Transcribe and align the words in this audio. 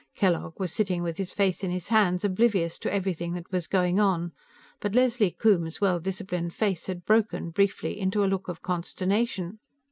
Kellogg 0.15 0.59
was 0.59 0.73
sitting 0.73 1.03
with 1.03 1.17
his 1.17 1.31
face 1.31 1.63
in 1.63 1.69
his 1.69 1.89
hands, 1.89 2.25
oblivious 2.25 2.79
to 2.79 2.91
everything 2.91 3.33
that 3.33 3.51
was 3.51 3.67
going 3.67 3.99
on, 3.99 4.31
but 4.79 4.95
Leslie 4.95 5.29
Coombes's 5.29 5.79
well 5.79 5.99
disciplined 5.99 6.55
face 6.55 6.87
had 6.87 7.05
broken, 7.05 7.51
briefly, 7.51 7.99
into 7.99 8.23
a 8.23 8.25
look 8.25 8.47
of 8.47 8.63
consternation. 8.63 9.59